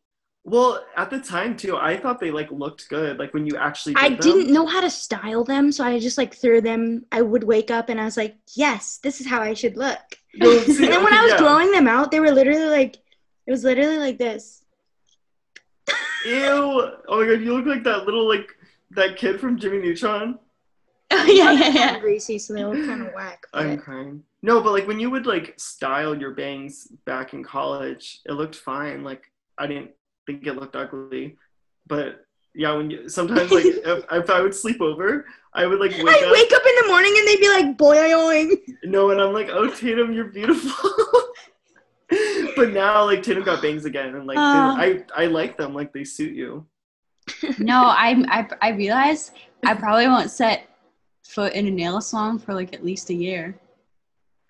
[0.48, 3.18] Well, at the time too, I thought they like looked good.
[3.18, 3.94] Like when you actually.
[3.94, 4.18] Did I them.
[4.20, 7.04] didn't know how to style them, so I just like threw them.
[7.10, 9.98] I would wake up and I was like, "Yes, this is how I should look."
[10.38, 11.38] Well, see, And then when I was yeah.
[11.38, 12.94] blowing them out, they were literally like,
[13.46, 14.62] it was literally like this.
[16.24, 16.92] Ew!
[17.08, 18.54] Oh my god, you look like that little like
[18.92, 20.38] that kid from Jimmy Neutron.
[21.10, 21.98] Oh, yeah, yeah, yeah.
[21.98, 23.44] greasy, so they look kind of whack.
[23.52, 24.22] I'm crying.
[24.42, 28.54] No, but like when you would like style your bangs back in college, it looked
[28.54, 29.02] fine.
[29.02, 29.90] Like I didn't
[30.26, 31.36] think it looked ugly,
[31.86, 35.92] but yeah, when you sometimes like if, if I would sleep over, I would like
[35.92, 36.32] wake I'd up.
[36.32, 38.56] wake up in the morning and they'd be like, boing.
[38.84, 40.90] No, and I'm like, oh Tatum, you're beautiful.
[42.56, 44.76] but now like Tatum got bangs again, and like they- Ah.
[44.78, 45.74] I I like them.
[45.74, 46.66] Like they suit you.
[47.58, 49.32] No, I, I I realize
[49.64, 50.68] I probably won't set
[51.24, 53.58] foot in a nail salon for like at least a year.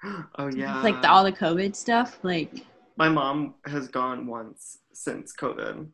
[0.39, 0.83] Oh yeah.
[0.83, 2.19] like the, all the COVID stuff.
[2.23, 2.53] Like
[2.97, 5.87] My mom has gone once since COVID.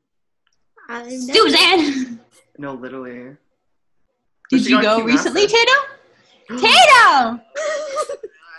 [0.88, 2.20] I've never- Suzanne,
[2.58, 3.36] No, literally.
[4.50, 5.72] But did you go recently, Tato?
[6.48, 6.60] Tato.
[6.60, 7.40] Tatum.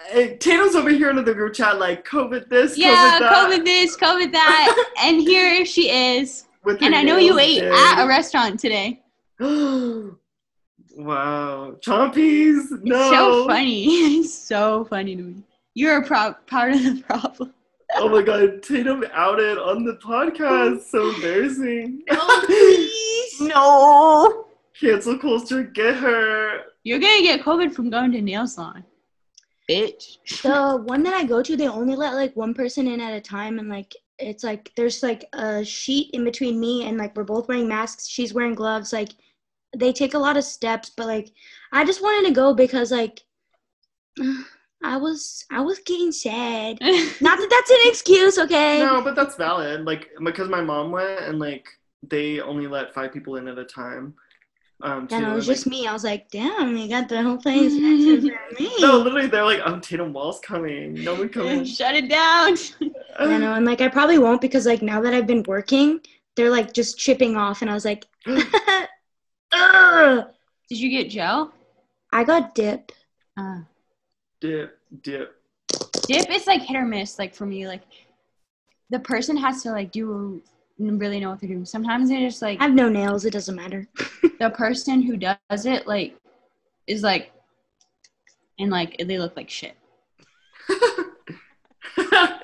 [0.09, 3.33] Hey, Tatum's over here in the group chat like COVID this, Yeah, COVID that.
[3.49, 6.45] COVID this, COVID that, and here she is.
[6.63, 7.71] with And I know you ate did.
[7.71, 9.01] at a restaurant today.
[9.39, 10.15] wow.
[11.81, 12.71] Chompies.
[12.71, 13.11] It's No.
[13.11, 13.85] so funny.
[14.19, 15.43] It's so funny to me.
[15.73, 17.53] You're a pro- part of the problem.
[17.95, 20.83] Oh my god, Tatum outed on the podcast.
[20.83, 22.03] So embarrassing.
[22.11, 23.41] No, please.
[23.41, 24.45] No.
[24.79, 26.61] Cancel culture, get her.
[26.83, 28.83] You're gonna get COVID from going to nail salon.
[29.69, 30.17] Bitch.
[30.41, 33.21] The one that I go to, they only let like one person in at a
[33.21, 37.23] time, and like it's like there's like a sheet in between me and like we're
[37.23, 38.07] both wearing masks.
[38.07, 38.91] She's wearing gloves.
[38.91, 39.09] Like
[39.75, 41.31] they take a lot of steps, but like
[41.71, 43.21] I just wanted to go because like
[44.83, 46.77] I was I was getting sad.
[46.81, 48.79] Not that that's an excuse, okay?
[48.79, 49.85] No, but that's valid.
[49.85, 51.67] Like because my mom went and like
[52.07, 54.13] they only let five people in at a time.
[54.81, 55.87] Um, too, And it was and, like, just me.
[55.87, 58.81] I was like, damn, you got the whole place next.
[58.81, 60.95] No, literally, they're like, "Oh, Tatum Wall's coming.
[60.95, 62.57] No one coming." Shut it down.
[63.17, 66.01] I know, and like I probably won't because like now that I've been working,
[66.35, 68.39] they're like just chipping off, and I was like, Did
[70.69, 71.53] you get gel?
[72.11, 72.91] I got dip.
[73.37, 73.59] Uh,
[74.43, 75.41] dip, dip.
[76.05, 77.17] dip is like hit or miss.
[77.17, 77.81] Like for me, like
[78.89, 80.41] the person has to like do
[80.77, 81.63] really know what they're doing.
[81.65, 83.23] Sometimes they just like I have no nails.
[83.23, 83.87] It doesn't matter.
[84.39, 86.17] the person who does it like
[86.87, 87.31] is like
[88.59, 89.77] and like they look like shit.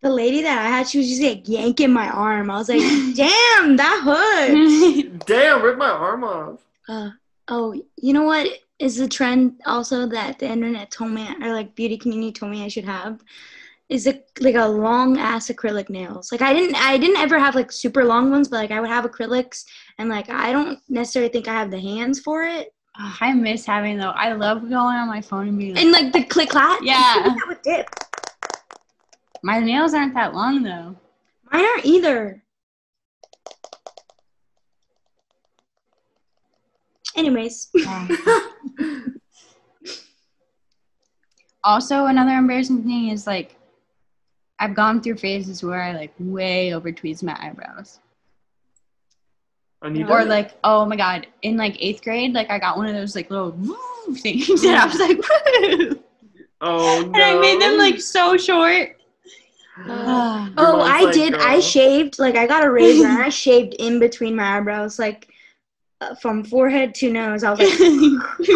[0.00, 2.52] The lady that I had, she was just like yanking my arm.
[2.52, 2.78] I was like,
[3.16, 5.26] damn, that hurt.
[5.26, 6.60] Damn, rip my arm off.
[6.88, 7.10] Uh,
[7.48, 8.48] oh, you know what
[8.78, 12.64] is the trend also that the internet told me, or like beauty community told me
[12.64, 13.22] I should have,
[13.88, 16.30] is a, like a long ass acrylic nails.
[16.30, 18.90] Like I didn't, I didn't ever have like super long ones, but like I would
[18.90, 19.64] have acrylics,
[19.98, 22.72] and like I don't necessarily think I have the hands for it.
[23.00, 24.10] Ugh, I miss having though.
[24.10, 26.80] I love going on my phone and being like, And like the click clack.
[26.82, 27.34] Yeah.
[29.42, 30.96] my nails aren't that long though.
[31.52, 32.42] Mine aren't either.
[37.16, 37.70] Anyways,
[41.64, 43.56] also, another embarrassing thing is like
[44.58, 48.00] I've gone through phases where I like way over tweeze my eyebrows.
[49.82, 50.10] Anita?
[50.10, 53.14] Or like, oh my god, in like eighth grade, like I got one of those
[53.14, 56.02] like little woo things, and I was like, woo,
[56.60, 57.06] oh no.
[57.06, 58.96] and I made them like so short.
[59.78, 61.34] Uh, Your oh, I like, did.
[61.34, 62.18] I shaved.
[62.18, 65.28] Like I got a razor and I shaved in between my eyebrows, like
[66.00, 67.44] uh, from forehead to nose.
[67.44, 67.78] I was like,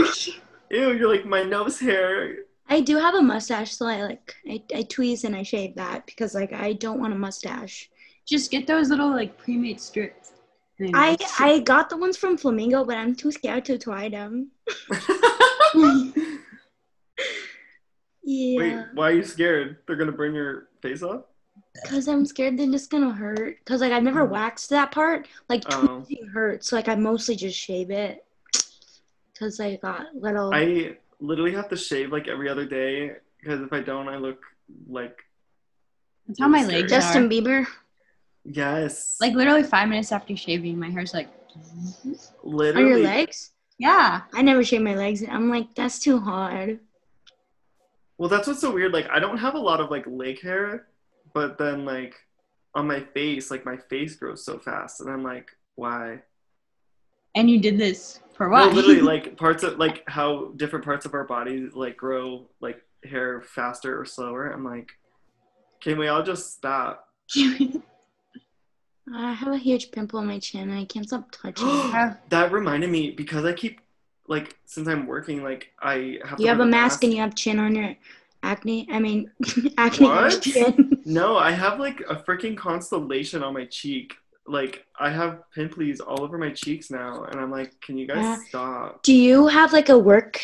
[0.70, 2.36] Ew, you're like my nose hair
[2.68, 6.06] I do have a mustache, so I like I, I tweeze and I shave that
[6.06, 7.90] because like I don't want a mustache.
[8.26, 10.32] Just get those little like pre-made strips.
[10.94, 14.52] I I got the ones from Flamingo, but I'm too scared to try them.
[18.24, 18.58] yeah.
[18.58, 19.78] Wait, why are you scared?
[19.86, 21.24] They're gonna burn your face off?
[21.74, 23.64] Because I'm scared they're just gonna hurt.
[23.64, 24.30] Cause like I've never mm.
[24.30, 25.26] waxed that part.
[25.48, 26.02] Like Oh.
[26.04, 28.24] tweezing hurts, so like I mostly just shave it.
[29.38, 30.52] Cause I got little.
[30.54, 34.42] I literally have to shave like every other day because if I don't, I look
[34.88, 35.24] like
[36.26, 37.28] That's how my legs Justin are.
[37.28, 37.66] Bieber.
[38.44, 41.28] yes, Like literally five minutes after shaving, my hair's like.
[42.42, 42.84] Literally.
[42.84, 43.50] On your legs?
[43.78, 44.22] Yeah.
[44.32, 45.22] I never shave my legs.
[45.28, 46.78] I'm like, that's too hard.
[48.16, 48.92] Well, that's what's so weird.
[48.92, 50.86] Like, I don't have a lot of like leg hair,
[51.34, 52.14] but then like
[52.74, 56.22] on my face, like my face grows so fast, and I'm like, why?
[57.34, 58.74] And you did this for No, what?
[58.74, 63.40] literally, like parts of like how different parts of our body like grow like hair
[63.42, 64.50] faster or slower.
[64.50, 64.90] I'm like,
[65.80, 67.08] can we all just stop?
[69.12, 72.16] I have a huge pimple on my chin and I can't stop touching it.
[72.28, 73.80] That reminded me because I keep
[74.28, 76.36] like since I'm working, like I have.
[76.38, 77.94] to You have a the mask and you have chin on your
[78.42, 78.88] acne.
[78.90, 79.30] I mean,
[79.78, 80.46] acne What?
[81.04, 84.14] No, I have like a freaking constellation on my cheek.
[84.46, 88.24] Like I have pimples all over my cheeks now, and I'm like, can you guys
[88.24, 88.36] Yeah.
[88.48, 89.02] stop?
[89.02, 90.40] Do you have like a work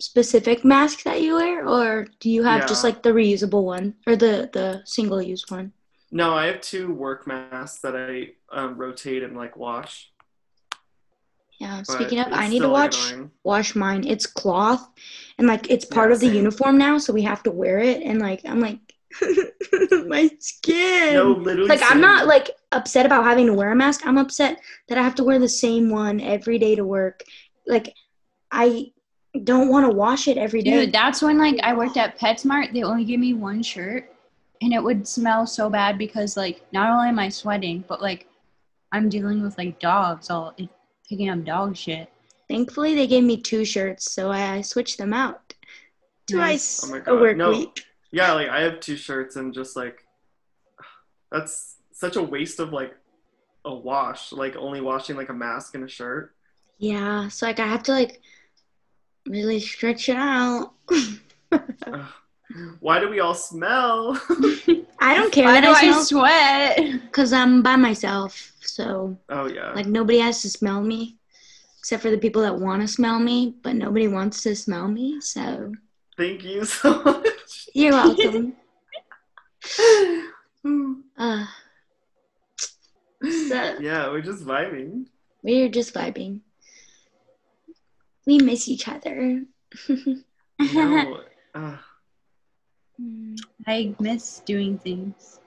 [0.00, 4.16] specific mask that you wear, or do you have just like the reusable one or
[4.16, 5.72] the the single use one?
[6.10, 10.10] No, I have two work masks that I um, rotate and like wash.
[11.58, 11.78] Yeah.
[11.78, 13.30] but Speaking of, I need to still, watch annoying.
[13.44, 14.06] wash mine.
[14.06, 14.88] It's cloth,
[15.38, 16.36] and like it's part Yeah, of the same.
[16.36, 18.02] uniform now, so we have to wear it.
[18.02, 18.78] And like I'm like,
[20.06, 21.14] my skin.
[21.14, 21.68] No, literally.
[21.68, 24.06] like I'm not like upset about having to wear a mask.
[24.06, 27.22] I'm upset that I have to wear the same one every day to work.
[27.66, 27.94] Like
[28.50, 28.92] I
[29.44, 30.86] don't want to wash it every day.
[30.86, 32.72] Dude, that's when like I worked at PetSmart.
[32.72, 34.12] They only gave me one shirt,
[34.62, 38.26] and it would smell so bad because like not only am I sweating, but like
[38.92, 40.68] I'm dealing with like dogs, all like,
[41.08, 42.08] picking up dog shit.
[42.48, 45.54] Thankfully, they gave me two shirts, so I, I switched them out
[46.30, 46.80] Nice.
[46.80, 47.50] twice Oh my a God, work no.
[47.50, 47.84] week.
[48.10, 50.04] Yeah, like I have two shirts and just like
[51.30, 52.94] that's such a waste of like
[53.64, 54.32] a wash.
[54.32, 56.34] Like only washing like a mask and a shirt.
[56.78, 58.20] Yeah, so like I have to like
[59.26, 60.72] really stretch it out.
[62.80, 64.18] Why do we all smell?
[65.00, 67.00] I don't care Why that do I I sweat?
[67.02, 69.72] because I'm by myself, so oh yeah.
[69.72, 71.16] like nobody has to smell me
[71.78, 75.20] except for the people that want to smell me, but nobody wants to smell me.
[75.20, 75.72] So
[76.16, 77.68] Thank you so much.
[77.74, 78.54] you're welcome.
[81.18, 81.46] uh,
[83.22, 85.06] so yeah, we're just vibing.
[85.42, 86.40] we're just vibing.
[88.26, 89.44] We miss each other.
[90.60, 91.20] No.
[91.54, 91.78] Ugh.
[93.00, 93.38] Mm.
[93.66, 95.40] I miss doing things.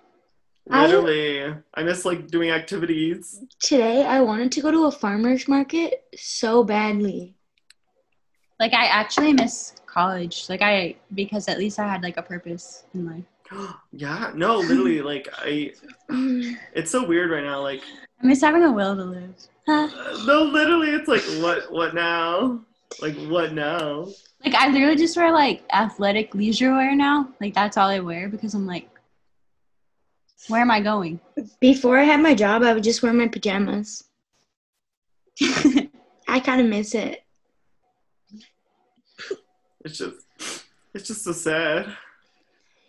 [0.69, 3.43] I- Literally, I miss like doing activities.
[3.59, 7.35] Today I wanted to go to a farmer's market so badly.
[8.59, 10.45] Like I actually miss college.
[10.49, 13.25] Like I because at least I had like a purpose in life.
[13.91, 15.73] yeah, no, literally, like I.
[16.09, 16.57] Mm.
[16.73, 17.61] It's so weird right now.
[17.61, 17.81] Like,
[18.21, 19.35] I miss having a will to live.
[19.67, 19.89] Huh?
[19.93, 22.61] uh, no, literally, it's like, what, what now?
[23.01, 24.07] Like, what now?
[24.43, 27.29] Like I literally just wear like athletic leisure wear now.
[27.39, 28.89] Like that's all I wear because I'm like,
[30.47, 31.19] where am I going?
[31.59, 34.03] Before I had my job, I would just wear my pajamas.
[36.27, 37.23] I kind of miss it.
[39.83, 40.15] It's just,
[40.93, 41.95] it's just so sad.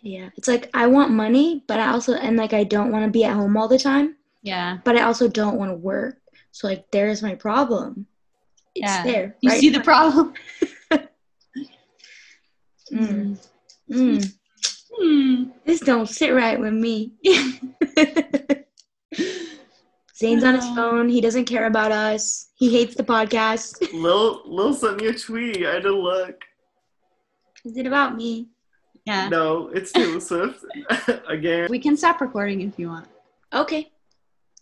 [0.01, 3.11] Yeah, it's like I want money, but I also and like I don't want to
[3.11, 4.79] be at home all the time, yeah.
[4.83, 6.17] but I also don't want to work.
[6.51, 8.05] So like there's my problem.
[8.75, 9.03] It's Yeah.
[9.03, 9.35] there.
[9.41, 9.59] You right?
[9.59, 10.33] see the problem?
[12.93, 13.37] Mm.
[13.91, 14.33] Mm.
[14.95, 15.43] Hmm.
[15.65, 17.13] This don't sit right with me.
[20.15, 21.09] Zane's on his phone.
[21.09, 22.49] He doesn't care about us.
[22.55, 23.81] He hates the podcast.
[23.93, 25.65] Lil, Lil sent me a tweet.
[25.65, 26.35] I had to look.
[27.65, 28.49] Is it about me?
[29.05, 29.27] Yeah.
[29.29, 30.63] No, it's Taylor Swift
[31.27, 31.67] again.
[31.69, 33.07] We can stop recording if you want.
[33.51, 33.91] Okay.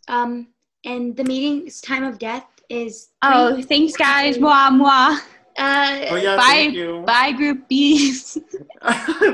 [0.07, 0.47] Um,
[0.85, 3.09] and the meeting's time of death is.
[3.21, 4.37] Oh, three- thanks guys.
[4.37, 5.19] Mwah mwah.
[5.61, 7.03] Uh, Oh yeah, Bye.
[7.05, 8.37] Bye group B's.